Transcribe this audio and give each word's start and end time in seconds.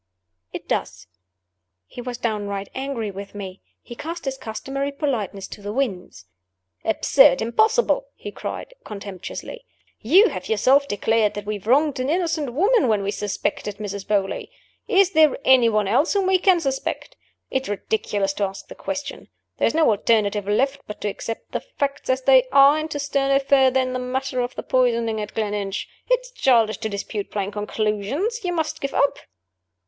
"It 0.51 0.67
does." 0.67 1.05
He 1.85 2.01
was 2.01 2.17
downright 2.17 2.69
angry 2.73 3.11
with 3.11 3.35
me. 3.35 3.61
He 3.83 3.93
cast 3.93 4.25
his 4.25 4.35
customary 4.35 4.91
politeness 4.91 5.47
to 5.49 5.61
the 5.61 5.71
winds. 5.71 6.25
"Absurd! 6.83 7.39
impossible!" 7.39 8.07
he 8.15 8.31
cried, 8.31 8.73
contemptuously. 8.83 9.63
"You 9.99 10.29
have 10.29 10.49
yourself 10.49 10.87
declared 10.87 11.35
that 11.35 11.45
we 11.45 11.59
wronged 11.59 11.99
an 11.99 12.09
innocent 12.09 12.51
woman 12.53 12.87
when 12.87 13.03
we 13.03 13.11
suspected 13.11 13.77
Mrs. 13.77 14.07
Beauly. 14.07 14.49
Is 14.87 15.11
there 15.11 15.37
any 15.45 15.69
one 15.69 15.87
else 15.87 16.13
whom 16.13 16.25
we 16.25 16.39
can 16.39 16.59
suspect? 16.59 17.15
It 17.51 17.65
is 17.65 17.69
ridiculous 17.69 18.33
to 18.33 18.43
ask 18.45 18.69
the 18.69 18.73
question. 18.73 19.27
There 19.59 19.67
is 19.67 19.75
no 19.75 19.87
alternative 19.91 20.47
left 20.47 20.81
but 20.87 20.99
to 21.01 21.09
accept 21.09 21.51
the 21.51 21.61
facts 21.61 22.09
as 22.09 22.23
they 22.23 22.47
are, 22.51 22.79
and 22.79 22.89
to 22.89 22.97
stir 22.97 23.27
no 23.27 23.37
further 23.37 23.79
in 23.79 23.93
the 23.93 23.99
matter 23.99 24.39
of 24.41 24.55
the 24.55 24.63
poisoning 24.63 25.21
at 25.21 25.35
Gleninch. 25.35 25.85
It 26.09 26.21
is 26.21 26.31
childish 26.31 26.79
to 26.79 26.89
dispute 26.89 27.29
plain 27.29 27.51
conclusions. 27.51 28.43
You 28.43 28.51
must 28.53 28.81
give 28.81 28.95
up." 28.95 29.19